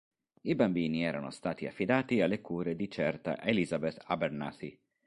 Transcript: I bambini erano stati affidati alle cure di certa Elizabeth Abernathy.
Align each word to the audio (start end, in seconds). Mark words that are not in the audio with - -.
I 0.41 0.55
bambini 0.55 1.03
erano 1.05 1.29
stati 1.29 1.67
affidati 1.67 2.21
alle 2.21 2.41
cure 2.41 2.75
di 2.75 2.89
certa 2.89 3.39
Elizabeth 3.39 4.01
Abernathy. 4.05 4.79